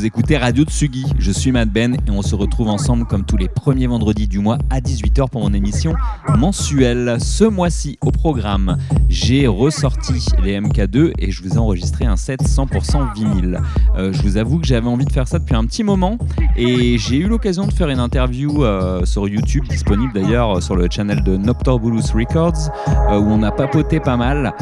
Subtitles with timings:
[0.00, 1.04] vous écoutez Radio Tsugi.
[1.18, 4.38] Je suis Matt Ben et on se retrouve ensemble comme tous les premiers vendredis du
[4.38, 5.92] mois à 18h pour mon émission
[6.38, 7.18] mensuelle.
[7.20, 8.78] Ce mois-ci au programme,
[9.10, 13.60] j'ai ressorti les MK2 et je vous ai enregistré un set 100% vinyle.
[13.96, 16.16] Euh, je vous avoue que j'avais envie de faire ça depuis un petit moment
[16.56, 20.86] et j'ai eu l'occasion de faire une interview euh, sur YouTube, disponible d'ailleurs sur le
[20.88, 22.70] channel de Noctorbulus Records,
[23.10, 24.54] euh, où on a papoté pas mal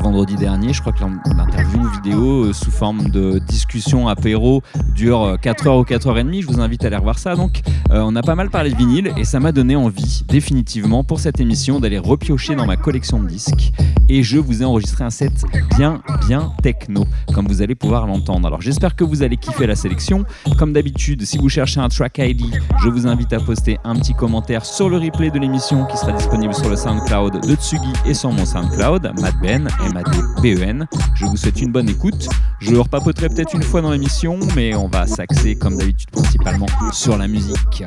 [0.00, 0.72] vendredi dernier.
[0.72, 4.62] Je crois que l'interview vidéo sous forme de discussion apéro
[4.94, 6.42] dure 4h euh, ou 4h30.
[6.42, 7.34] Je vous invite à aller revoir ça.
[7.34, 11.04] Donc, euh, on a pas mal parlé de vinyle et ça m'a donné envie, définitivement,
[11.04, 13.72] pour cette émission, d'aller repiocher dans ma collection de disques.
[14.08, 15.44] Et je vous ai enregistré un set
[15.76, 18.46] bien, bien techno, comme vous allez pouvoir l'entendre.
[18.48, 20.24] Alors, j'espère que vous allez kiffer la sélection.
[20.58, 22.42] Comme d'habitude, si vous cherchez un track ID,
[22.82, 26.12] je vous invite à poster un petit commentaire sur le replay de l'émission qui sera
[26.12, 30.86] disponible sur le SoundCloud de Tsugi et sur mon SoundCloud, MadBen, M-A-D-B-E-N.
[31.14, 32.28] Je vous souhaite une bonne écoute.
[32.60, 37.16] Je repapoterai peut-être une fois dans l'émission mais on va s'axer comme d'habitude principalement sur
[37.16, 37.84] la musique.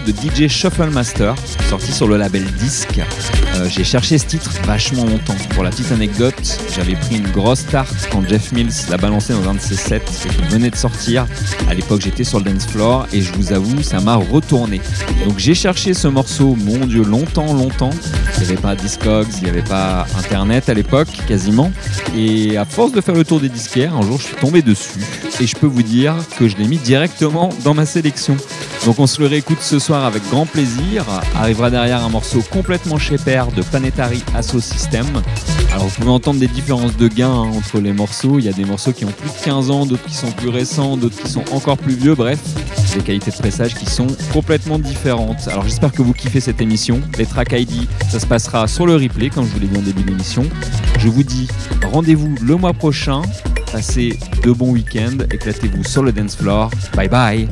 [0.00, 1.34] De DJ Shuffle Master,
[1.68, 3.00] sorti sur le label Disc.
[3.62, 5.36] Euh, j'ai cherché ce titre vachement longtemps.
[5.54, 9.48] Pour la petite anecdote, j'avais pris une grosse tarte quand Jeff Mills l'a balancé dans
[9.48, 11.26] un de ses sets qui venait de sortir.
[11.68, 14.80] À l'époque, j'étais sur le dance floor et je vous avoue, ça m'a retourné.
[15.26, 17.90] Donc j'ai cherché ce morceau, mon dieu, longtemps, longtemps.
[18.38, 21.70] Il n'y avait pas Discogs, il n'y avait pas Internet à l'époque, quasiment.
[22.16, 25.00] Et à force de faire le tour des disquaires, un jour, je suis tombé dessus
[25.40, 28.36] et je peux vous dire que je l'ai mis directement dans ma sélection.
[28.84, 31.04] Donc on se le réécoute ce soir avec grand plaisir.
[31.36, 35.06] Arrivera derrière un morceau complètement chez père de Planetary Asso System.
[35.72, 38.38] Alors vous pouvez entendre des différences de gain hein, entre les morceaux.
[38.38, 40.48] Il y a des morceaux qui ont plus de 15 ans, d'autres qui sont plus
[40.48, 42.14] récents, d'autres qui sont encore plus vieux.
[42.14, 42.38] Bref,
[42.94, 45.48] des qualités de pressage qui sont complètement différentes.
[45.48, 47.00] Alors j'espère que vous kiffez cette émission.
[47.18, 49.82] Les track ID, ça se passera sur le replay, comme je vous l'ai dit en
[49.82, 50.44] début d'émission.
[50.98, 51.48] Je vous dis
[51.90, 53.22] rendez-vous le mois prochain.
[53.72, 56.70] Passez de bons week-ends, éclatez-vous sur le dance floor.
[56.94, 57.48] Bye bye